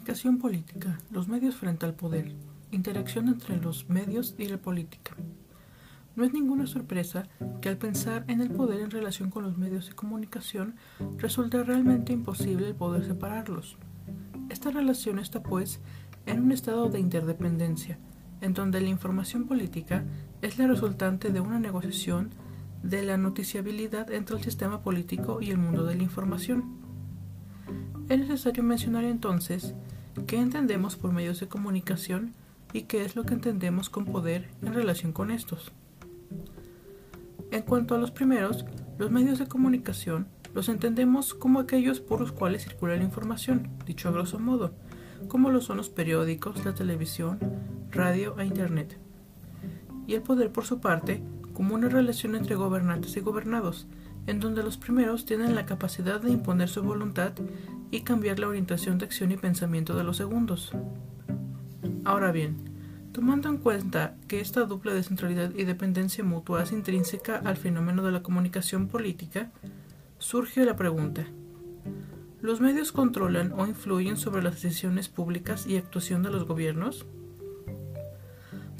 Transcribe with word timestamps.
Comunicación 0.00 0.38
política, 0.38 0.98
los 1.10 1.28
medios 1.28 1.56
frente 1.56 1.84
al 1.84 1.92
poder, 1.92 2.32
interacción 2.70 3.28
entre 3.28 3.58
los 3.58 3.90
medios 3.90 4.34
y 4.38 4.46
la 4.46 4.56
política. 4.56 5.14
No 6.16 6.24
es 6.24 6.32
ninguna 6.32 6.66
sorpresa 6.66 7.24
que 7.60 7.68
al 7.68 7.76
pensar 7.76 8.24
en 8.26 8.40
el 8.40 8.50
poder 8.50 8.80
en 8.80 8.90
relación 8.90 9.28
con 9.28 9.42
los 9.42 9.58
medios 9.58 9.88
de 9.88 9.94
comunicación 9.94 10.74
resulta 11.18 11.62
realmente 11.64 12.14
imposible 12.14 12.68
el 12.68 12.74
poder 12.74 13.04
separarlos. 13.04 13.76
Esta 14.48 14.70
relación 14.70 15.18
está 15.18 15.42
pues 15.42 15.80
en 16.24 16.40
un 16.40 16.52
estado 16.52 16.88
de 16.88 16.98
interdependencia, 16.98 17.98
en 18.40 18.54
donde 18.54 18.80
la 18.80 18.88
información 18.88 19.46
política 19.46 20.02
es 20.40 20.58
la 20.58 20.66
resultante 20.66 21.30
de 21.30 21.40
una 21.40 21.60
negociación 21.60 22.30
de 22.82 23.02
la 23.02 23.18
noticiabilidad 23.18 24.10
entre 24.12 24.36
el 24.36 24.42
sistema 24.42 24.80
político 24.80 25.42
y 25.42 25.50
el 25.50 25.58
mundo 25.58 25.84
de 25.84 25.96
la 25.96 26.04
información. 26.04 26.80
Es 28.08 28.18
necesario 28.18 28.64
mencionar 28.64 29.04
entonces 29.04 29.74
qué 30.26 30.38
entendemos 30.38 30.96
por 30.96 31.12
medios 31.12 31.40
de 31.40 31.48
comunicación 31.48 32.34
y 32.72 32.82
qué 32.82 33.04
es 33.04 33.16
lo 33.16 33.24
que 33.24 33.34
entendemos 33.34 33.90
con 33.90 34.04
poder 34.04 34.48
en 34.62 34.74
relación 34.74 35.12
con 35.12 35.30
estos. 35.30 35.72
En 37.50 37.62
cuanto 37.62 37.94
a 37.94 37.98
los 37.98 38.10
primeros, 38.10 38.64
los 38.98 39.10
medios 39.10 39.38
de 39.38 39.48
comunicación 39.48 40.28
los 40.54 40.68
entendemos 40.68 41.34
como 41.34 41.60
aquellos 41.60 42.00
por 42.00 42.20
los 42.20 42.32
cuales 42.32 42.64
circula 42.64 42.96
la 42.96 43.04
información, 43.04 43.68
dicho 43.86 44.08
a 44.08 44.12
grosso 44.12 44.38
modo, 44.38 44.72
como 45.28 45.50
lo 45.50 45.60
son 45.60 45.76
los 45.76 45.90
periódicos, 45.90 46.64
la 46.64 46.74
televisión, 46.74 47.38
radio 47.90 48.38
e 48.38 48.46
internet. 48.46 48.98
Y 50.06 50.14
el 50.14 50.22
poder, 50.22 50.50
por 50.50 50.64
su 50.64 50.80
parte, 50.80 51.22
como 51.52 51.74
una 51.74 51.88
relación 51.88 52.34
entre 52.34 52.56
gobernantes 52.56 53.16
y 53.16 53.20
gobernados, 53.20 53.86
en 54.30 54.38
donde 54.38 54.62
los 54.62 54.76
primeros 54.76 55.26
tienen 55.26 55.56
la 55.56 55.66
capacidad 55.66 56.20
de 56.20 56.30
imponer 56.30 56.68
su 56.68 56.82
voluntad 56.82 57.32
y 57.90 58.02
cambiar 58.02 58.38
la 58.38 58.46
orientación 58.46 58.96
de 58.96 59.04
acción 59.04 59.32
y 59.32 59.36
pensamiento 59.36 59.96
de 59.96 60.04
los 60.04 60.18
segundos. 60.18 60.70
Ahora 62.04 62.30
bien, 62.30 62.56
tomando 63.10 63.48
en 63.48 63.58
cuenta 63.58 64.14
que 64.28 64.40
esta 64.40 64.66
dupla 64.66 64.94
de 64.94 65.02
centralidad 65.02 65.50
y 65.56 65.64
dependencia 65.64 66.22
mutua 66.22 66.62
es 66.62 66.70
intrínseca 66.70 67.38
al 67.38 67.56
fenómeno 67.56 68.04
de 68.04 68.12
la 68.12 68.22
comunicación 68.22 68.86
política, 68.86 69.50
surge 70.18 70.64
la 70.64 70.76
pregunta, 70.76 71.26
¿los 72.40 72.60
medios 72.60 72.92
controlan 72.92 73.52
o 73.52 73.66
influyen 73.66 74.16
sobre 74.16 74.44
las 74.44 74.62
decisiones 74.62 75.08
públicas 75.08 75.66
y 75.66 75.76
actuación 75.76 76.22
de 76.22 76.30
los 76.30 76.44
gobiernos? 76.44 77.04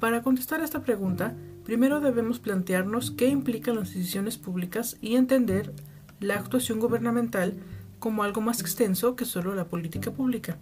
Para 0.00 0.22
contestar 0.22 0.60
esta 0.60 0.82
pregunta, 0.82 1.36
primero 1.66 1.98
debemos 1.98 2.38
plantearnos 2.38 3.10
qué 3.10 3.26
implican 3.26 3.74
las 3.74 3.92
decisiones 3.92 4.38
públicas 4.38 4.96
y 5.00 5.16
entender 5.16 5.72
la 6.20 6.36
actuación 6.36 6.78
gubernamental 6.78 7.54
como 7.98 8.22
algo 8.22 8.40
más 8.40 8.60
extenso 8.60 9.16
que 9.16 9.24
solo 9.24 9.52
la 9.52 9.64
política 9.64 10.12
pública. 10.12 10.58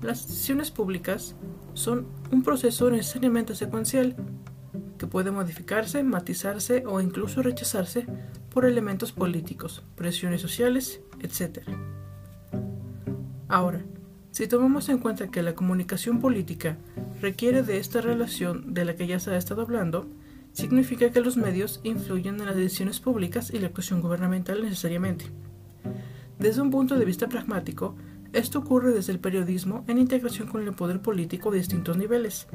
Las 0.00 0.28
decisiones 0.28 0.70
públicas 0.70 1.34
son 1.74 2.06
un 2.30 2.44
proceso 2.44 2.88
necesariamente 2.88 3.56
secuencial 3.56 4.14
que 4.96 5.08
puede 5.08 5.32
modificarse, 5.32 6.04
matizarse 6.04 6.84
o 6.86 7.00
incluso 7.00 7.42
rechazarse 7.42 8.06
por 8.50 8.64
elementos 8.64 9.10
políticos, 9.10 9.82
presiones 9.96 10.40
sociales, 10.40 11.00
etc. 11.18 11.66
Ahora, 13.48 13.84
si 14.30 14.46
tomamos 14.46 14.88
en 14.88 14.98
cuenta 14.98 15.32
que 15.32 15.42
la 15.42 15.56
comunicación 15.56 16.20
política 16.20 16.78
requiere 17.20 17.62
de 17.62 17.78
esta 17.78 18.00
relación 18.00 18.74
de 18.74 18.84
la 18.84 18.96
que 18.96 19.06
ya 19.06 19.18
se 19.18 19.30
ha 19.30 19.36
estado 19.36 19.62
hablando, 19.62 20.06
significa 20.52 21.10
que 21.10 21.20
los 21.20 21.36
medios 21.36 21.80
influyen 21.84 22.40
en 22.40 22.46
las 22.46 22.56
decisiones 22.56 23.00
públicas 23.00 23.52
y 23.52 23.58
la 23.58 23.68
actuación 23.68 24.00
gubernamental 24.00 24.62
necesariamente. 24.62 25.26
Desde 26.38 26.62
un 26.62 26.70
punto 26.70 26.96
de 26.98 27.04
vista 27.04 27.28
pragmático, 27.28 27.94
esto 28.32 28.58
ocurre 28.58 28.92
desde 28.92 29.12
el 29.12 29.18
periodismo 29.18 29.84
en 29.86 29.98
integración 29.98 30.48
con 30.48 30.62
el 30.62 30.74
poder 30.74 31.00
político 31.00 31.50
de 31.50 31.58
distintos 31.58 31.96
niveles. 31.96 32.46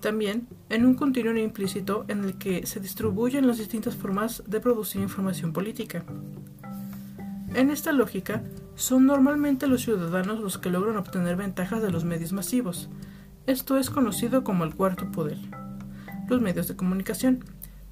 También 0.00 0.46
en 0.68 0.86
un 0.86 0.94
continuo 0.94 1.36
implícito 1.36 2.04
en 2.08 2.24
el 2.24 2.38
que 2.38 2.66
se 2.66 2.80
distribuyen 2.80 3.46
las 3.46 3.58
distintas 3.58 3.96
formas 3.96 4.44
de 4.46 4.60
producir 4.60 5.02
información 5.02 5.52
política. 5.52 6.04
En 7.54 7.70
esta 7.70 7.92
lógica, 7.92 8.42
son 8.76 9.06
normalmente 9.06 9.66
los 9.66 9.82
ciudadanos 9.82 10.40
los 10.40 10.58
que 10.58 10.70
logran 10.70 10.98
obtener 10.98 11.36
ventajas 11.36 11.82
de 11.82 11.90
los 11.90 12.04
medios 12.04 12.32
masivos. 12.32 12.90
Esto 13.46 13.78
es 13.78 13.90
conocido 13.90 14.42
como 14.42 14.64
el 14.64 14.74
cuarto 14.74 15.12
poder. 15.12 15.38
Los 16.28 16.40
medios 16.40 16.66
de 16.66 16.74
comunicación, 16.74 17.44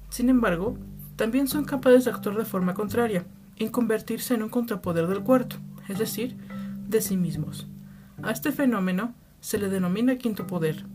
sin 0.09 0.29
embargo, 0.29 0.77
también 1.15 1.47
son 1.47 1.63
capaces 1.63 2.03
de 2.03 2.11
actuar 2.11 2.35
de 2.35 2.43
forma 2.43 2.73
contraria, 2.73 3.25
en 3.57 3.69
convertirse 3.69 4.33
en 4.33 4.43
un 4.43 4.49
contrapoder 4.49 5.07
del 5.07 5.23
cuarto, 5.23 5.55
es 5.87 5.97
decir, 5.97 6.35
de 6.89 6.99
sí 6.99 7.15
mismos. 7.15 7.67
A 8.21 8.31
este 8.31 8.51
fenómeno 8.51 9.13
se 9.39 9.57
le 9.57 9.69
denomina 9.69 10.17
quinto 10.17 10.45
poder, 10.45 10.85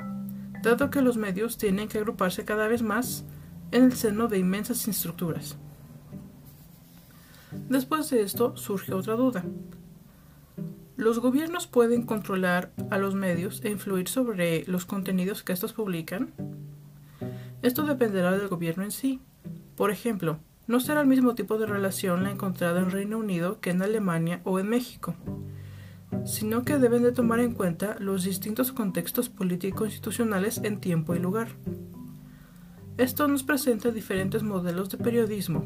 dado 0.62 0.90
que 0.90 1.00
los 1.00 1.16
medios 1.16 1.56
tienen 1.56 1.88
que 1.88 1.96
agruparse 1.96 2.44
cada 2.44 2.68
vez 2.68 2.82
más 2.82 3.24
en 3.72 3.84
el 3.84 3.94
seno 3.94 4.28
de 4.28 4.38
inmensas 4.38 4.86
estructuras. 4.88 5.56
Después 7.70 8.10
de 8.10 8.20
esto 8.20 8.58
surge 8.58 8.92
otra 8.92 9.14
duda. 9.14 9.42
¿Los 11.00 11.18
gobiernos 11.18 11.66
pueden 11.66 12.02
controlar 12.02 12.72
a 12.90 12.98
los 12.98 13.14
medios 13.14 13.62
e 13.64 13.70
influir 13.70 14.06
sobre 14.06 14.66
los 14.66 14.84
contenidos 14.84 15.42
que 15.42 15.54
estos 15.54 15.72
publican? 15.72 16.34
Esto 17.62 17.86
dependerá 17.86 18.32
del 18.32 18.48
gobierno 18.48 18.84
en 18.84 18.90
sí. 18.90 19.18
Por 19.76 19.90
ejemplo, 19.90 20.40
no 20.66 20.78
será 20.78 21.00
el 21.00 21.06
mismo 21.06 21.34
tipo 21.34 21.56
de 21.56 21.64
relación 21.64 22.22
la 22.22 22.30
encontrada 22.30 22.80
en 22.80 22.90
Reino 22.90 23.16
Unido 23.16 23.62
que 23.62 23.70
en 23.70 23.80
Alemania 23.80 24.42
o 24.44 24.58
en 24.58 24.68
México, 24.68 25.14
sino 26.26 26.66
que 26.66 26.76
deben 26.76 27.02
de 27.02 27.12
tomar 27.12 27.40
en 27.40 27.54
cuenta 27.54 27.96
los 27.98 28.24
distintos 28.24 28.70
contextos 28.70 29.30
político-institucionales 29.30 30.60
en 30.64 30.80
tiempo 30.80 31.14
y 31.14 31.18
lugar. 31.18 31.48
Esto 32.98 33.26
nos 33.26 33.42
presenta 33.42 33.90
diferentes 33.90 34.42
modelos 34.42 34.90
de 34.90 34.98
periodismo, 34.98 35.64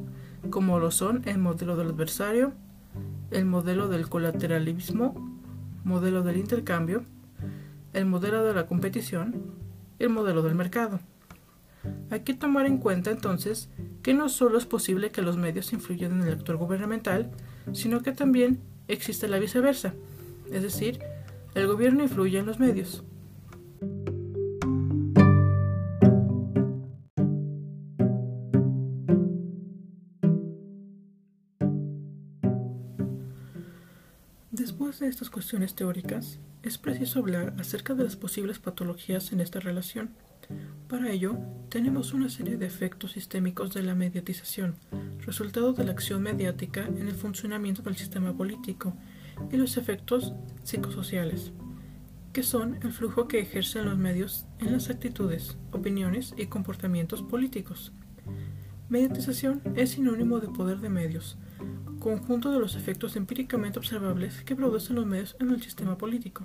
como 0.51 0.79
lo 0.79 0.93
son 0.93 1.23
el 1.25 1.39
modelo 1.39 1.75
del 1.75 1.89
adversario, 1.89 2.53
el 3.31 3.45
modelo 3.45 3.89
del 3.89 4.09
colateralismo, 4.09 5.15
modelo 5.85 6.23
del 6.23 6.37
intercambio, 6.37 7.05
el 7.93 8.07
modelo 8.07 8.45
de 8.45 8.55
la 8.55 8.67
competición 8.67 9.53
y 9.99 10.05
el 10.05 10.11
modelo 10.11 10.43
del 10.43 10.55
mercado. 10.55 11.01
Hay 12.11 12.21
que 12.21 12.35
tomar 12.35 12.67
en 12.67 12.79
cuenta 12.79 13.11
entonces 13.11 13.69
que 14.03 14.15
no 14.15 14.29
solo 14.29 14.59
es 14.59 14.67
posible 14.67 15.11
que 15.11 15.23
los 15.23 15.37
medios 15.37 15.73
influyan 15.73 16.13
en 16.13 16.27
el 16.27 16.35
actor 16.35 16.57
gubernamental, 16.57 17.31
sino 17.73 18.01
que 18.01 18.13
también 18.13 18.61
existe 18.89 19.29
la 19.29 19.39
viceversa, 19.39 19.95
es 20.51 20.63
decir, 20.63 21.01
el 21.55 21.67
gobierno 21.67 22.03
influye 22.03 22.39
en 22.39 22.47
los 22.47 22.59
medios. 22.59 23.05
Después 34.57 35.01
de 35.01 35.09
estas 35.09 35.31
cuestiones 35.31 35.75
teóricas, 35.75 36.39
es 36.63 36.79
preciso 36.79 37.19
hablar 37.19 37.57
acerca 37.59 37.93
de 37.95 38.05
las 38.05 38.15
posibles 38.15 38.61
patologías 38.61 39.33
en 39.33 39.41
esta 39.41 39.59
relación. 39.59 40.11
Para 40.87 41.11
ello, 41.11 41.37
tenemos 41.71 42.13
una 42.15 42.29
serie 42.29 42.57
de 42.57 42.65
efectos 42.65 43.11
sistémicos 43.11 43.75
de 43.75 43.83
la 43.83 43.97
mediatización, 43.97 44.77
resultado 45.27 45.73
de 45.73 45.83
la 45.83 45.91
acción 45.91 46.23
mediática 46.23 46.87
en 46.87 47.09
el 47.09 47.17
funcionamiento 47.17 47.83
del 47.83 47.97
sistema 47.97 48.33
político, 48.33 48.97
y 49.51 49.57
los 49.57 49.77
efectos 49.77 50.35
psicosociales, 50.63 51.51
que 52.33 52.45
son 52.45 52.79
el 52.83 52.93
flujo 52.93 53.27
que 53.27 53.41
ejercen 53.41 53.87
los 53.87 53.99
medios 53.99 54.47
en 54.61 54.71
las 54.71 54.89
actitudes, 54.89 55.57
opiniones 55.73 56.33
y 56.37 56.47
comportamientos 56.47 57.23
políticos. 57.23 57.91
Mediatización 58.89 59.63
es 59.77 59.91
sinónimo 59.91 60.41
de 60.41 60.49
poder 60.49 60.79
de 60.79 60.91
medios, 60.91 61.39
conjunto 62.01 62.53
de 62.53 62.59
los 62.59 62.77
efectos 62.77 63.17
empíricamente 63.17 63.79
observables 63.79 64.43
que 64.43 64.55
producen 64.55 64.97
los 64.97 65.07
medios 65.07 65.37
en 65.41 65.51
el 65.51 65.63
sistema 65.63 65.97
político. 65.97 66.45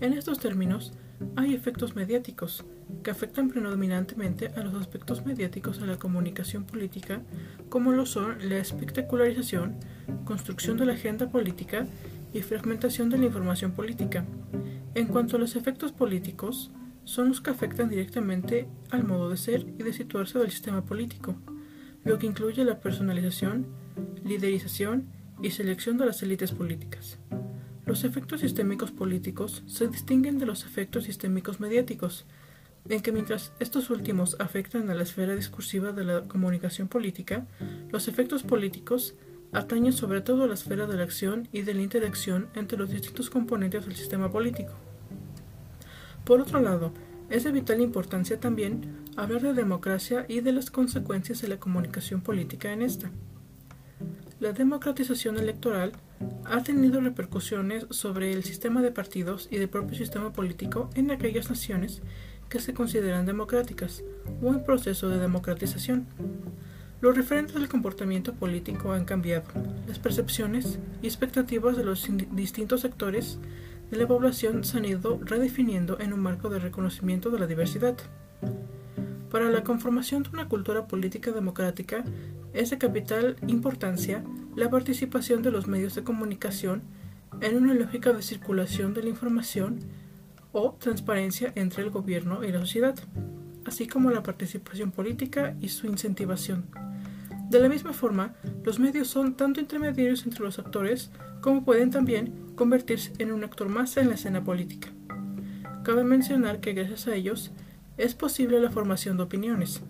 En 0.00 0.12
estos 0.12 0.38
términos, 0.38 0.92
hay 1.34 1.54
efectos 1.54 1.96
mediáticos, 1.96 2.64
que 3.02 3.10
afectan 3.10 3.48
predominantemente 3.48 4.48
a 4.48 4.60
los 4.60 4.74
aspectos 4.74 5.26
mediáticos 5.26 5.80
de 5.80 5.86
la 5.86 5.98
comunicación 5.98 6.64
política, 6.64 7.22
como 7.68 7.90
lo 7.90 8.06
son 8.06 8.48
la 8.48 8.58
espectacularización, 8.58 9.74
construcción 10.24 10.76
de 10.76 10.86
la 10.86 10.92
agenda 10.92 11.30
política 11.30 11.86
y 12.32 12.42
fragmentación 12.42 13.10
de 13.10 13.18
la 13.18 13.26
información 13.26 13.72
política. 13.72 14.24
En 14.94 15.08
cuanto 15.08 15.36
a 15.36 15.40
los 15.40 15.56
efectos 15.56 15.90
políticos, 15.90 16.70
son 17.10 17.28
los 17.28 17.40
que 17.40 17.50
afectan 17.50 17.88
directamente 17.88 18.68
al 18.90 19.02
modo 19.02 19.30
de 19.30 19.36
ser 19.36 19.66
y 19.78 19.82
de 19.82 19.92
situarse 19.92 20.38
del 20.38 20.52
sistema 20.52 20.84
político, 20.84 21.34
lo 22.04 22.20
que 22.20 22.26
incluye 22.28 22.64
la 22.64 22.78
personalización, 22.78 23.66
liderización 24.24 25.06
y 25.42 25.50
selección 25.50 25.98
de 25.98 26.06
las 26.06 26.22
élites 26.22 26.52
políticas. 26.52 27.18
Los 27.84 28.04
efectos 28.04 28.42
sistémicos 28.42 28.92
políticos 28.92 29.64
se 29.66 29.88
distinguen 29.88 30.38
de 30.38 30.46
los 30.46 30.64
efectos 30.64 31.02
sistémicos 31.02 31.58
mediáticos, 31.58 32.26
en 32.88 33.00
que 33.00 33.10
mientras 33.10 33.52
estos 33.58 33.90
últimos 33.90 34.36
afectan 34.38 34.88
a 34.88 34.94
la 34.94 35.02
esfera 35.02 35.34
discursiva 35.34 35.90
de 35.90 36.04
la 36.04 36.22
comunicación 36.28 36.86
política, 36.86 37.44
los 37.90 38.06
efectos 38.06 38.44
políticos 38.44 39.16
atañe 39.50 39.90
sobre 39.90 40.20
todo 40.20 40.44
a 40.44 40.46
la 40.46 40.54
esfera 40.54 40.86
de 40.86 40.96
la 40.96 41.02
acción 41.02 41.48
y 41.50 41.62
de 41.62 41.74
la 41.74 41.82
interacción 41.82 42.46
entre 42.54 42.78
los 42.78 42.90
distintos 42.90 43.30
componentes 43.30 43.84
del 43.84 43.96
sistema 43.96 44.30
político. 44.30 44.89
Por 46.24 46.40
otro 46.40 46.60
lado, 46.60 46.92
es 47.28 47.44
de 47.44 47.52
vital 47.52 47.80
importancia 47.80 48.40
también 48.40 49.04
hablar 49.16 49.42
de 49.42 49.54
democracia 49.54 50.26
y 50.28 50.40
de 50.40 50.52
las 50.52 50.70
consecuencias 50.70 51.40
de 51.40 51.48
la 51.48 51.58
comunicación 51.58 52.20
política 52.20 52.72
en 52.72 52.82
esta. 52.82 53.10
La 54.40 54.52
democratización 54.52 55.38
electoral 55.38 55.92
ha 56.44 56.62
tenido 56.62 57.00
repercusiones 57.00 57.86
sobre 57.90 58.32
el 58.32 58.42
sistema 58.42 58.82
de 58.82 58.90
partidos 58.90 59.48
y 59.50 59.58
del 59.58 59.68
propio 59.68 59.96
sistema 59.96 60.32
político 60.32 60.90
en 60.94 61.10
aquellas 61.10 61.50
naciones 61.50 62.02
que 62.48 62.58
se 62.58 62.74
consideran 62.74 63.26
democráticas 63.26 64.02
o 64.42 64.48
en 64.48 64.64
proceso 64.64 65.08
de 65.08 65.18
democratización. 65.18 66.06
Los 67.00 67.16
referentes 67.16 67.54
del 67.54 67.68
comportamiento 67.68 68.34
político 68.34 68.92
han 68.92 69.04
cambiado. 69.04 69.44
Las 69.86 69.98
percepciones 69.98 70.78
y 71.00 71.06
expectativas 71.06 71.76
de 71.76 71.84
los 71.84 72.06
distintos 72.32 72.80
sectores 72.80 73.38
de 73.90 73.96
la 73.96 74.06
población 74.06 74.64
se 74.64 74.78
han 74.78 74.84
ido 74.84 75.18
redefiniendo 75.22 75.98
en 75.98 76.12
un 76.12 76.20
marco 76.20 76.48
de 76.48 76.58
reconocimiento 76.58 77.30
de 77.30 77.38
la 77.38 77.46
diversidad. 77.46 77.96
Para 79.30 79.50
la 79.50 79.64
conformación 79.64 80.22
de 80.22 80.30
una 80.30 80.48
cultura 80.48 80.86
política 80.86 81.32
democrática 81.32 82.04
es 82.52 82.70
de 82.70 82.78
capital 82.78 83.36
importancia 83.46 84.24
la 84.56 84.70
participación 84.70 85.42
de 85.42 85.50
los 85.50 85.66
medios 85.66 85.94
de 85.94 86.04
comunicación 86.04 86.82
en 87.40 87.56
una 87.56 87.74
lógica 87.74 88.12
de 88.12 88.22
circulación 88.22 88.94
de 88.94 89.02
la 89.02 89.08
información 89.08 89.80
o 90.52 90.72
transparencia 90.72 91.52
entre 91.54 91.84
el 91.84 91.90
gobierno 91.90 92.44
y 92.44 92.50
la 92.50 92.60
sociedad, 92.60 92.96
así 93.64 93.86
como 93.86 94.10
la 94.10 94.22
participación 94.22 94.90
política 94.90 95.54
y 95.60 95.68
su 95.68 95.86
incentivación. 95.86 96.64
De 97.50 97.60
la 97.60 97.68
misma 97.68 97.92
forma, 97.92 98.34
los 98.64 98.78
medios 98.78 99.08
son 99.08 99.34
tanto 99.34 99.60
intermediarios 99.60 100.24
entre 100.24 100.44
los 100.44 100.58
actores 100.58 101.10
como 101.40 101.64
pueden 101.64 101.90
también 101.90 102.49
convertirse 102.60 103.14
en 103.16 103.32
un 103.32 103.42
actor 103.42 103.70
más 103.70 103.96
en 103.96 104.10
la 104.10 104.16
escena 104.16 104.44
política. 104.44 104.88
Cabe 105.82 106.04
mencionar 106.04 106.60
que 106.60 106.74
gracias 106.74 107.06
a 107.06 107.14
ellos 107.14 107.52
es 107.96 108.14
posible 108.14 108.60
la 108.60 108.68
formación 108.68 109.16
de 109.16 109.22
opiniones, 109.22 109.80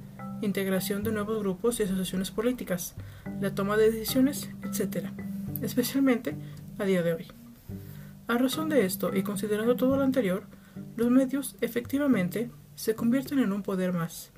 integración 0.40 1.02
de 1.02 1.10
nuevos 1.10 1.40
grupos 1.40 1.80
y 1.80 1.82
asociaciones 1.82 2.30
políticas, 2.30 2.94
la 3.40 3.56
toma 3.56 3.76
de 3.76 3.90
decisiones, 3.90 4.50
etc., 4.62 5.08
especialmente 5.62 6.36
a 6.78 6.84
día 6.84 7.02
de 7.02 7.14
hoy. 7.14 7.26
A 8.28 8.38
razón 8.38 8.68
de 8.68 8.86
esto 8.86 9.10
y 9.16 9.24
considerando 9.24 9.74
todo 9.74 9.96
lo 9.96 10.04
anterior, 10.04 10.44
los 10.94 11.10
medios 11.10 11.56
efectivamente 11.60 12.52
se 12.76 12.94
convierten 12.94 13.40
en 13.40 13.52
un 13.52 13.64
poder 13.64 13.92
más, 13.92 14.30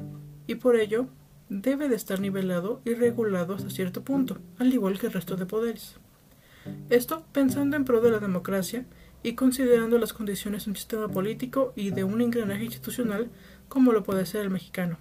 y 0.46 0.54
por 0.54 0.76
ello 0.76 1.06
debe 1.50 1.90
de 1.90 1.96
estar 1.96 2.18
nivelado 2.18 2.80
y 2.86 2.94
regulado 2.94 3.54
hasta 3.54 3.68
cierto 3.68 4.04
punto, 4.04 4.38
al 4.58 4.72
igual 4.72 4.98
que 4.98 5.08
el 5.08 5.12
resto 5.12 5.36
de 5.36 5.44
poderes. 5.44 6.00
Esto 6.90 7.24
pensando 7.32 7.76
en 7.76 7.84
pro 7.84 8.00
de 8.00 8.10
la 8.10 8.18
democracia 8.18 8.84
y 9.22 9.34
considerando 9.34 9.98
las 9.98 10.12
condiciones 10.12 10.64
de 10.64 10.70
un 10.70 10.76
sistema 10.76 11.08
político 11.08 11.72
y 11.76 11.90
de 11.90 12.04
un 12.04 12.20
engranaje 12.20 12.64
institucional 12.64 13.30
como 13.68 13.92
lo 13.92 14.02
puede 14.02 14.26
ser 14.26 14.42
el 14.42 14.50
mexicano. 14.50 14.98